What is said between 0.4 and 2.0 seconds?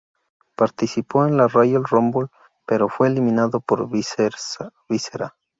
Participó en la Royal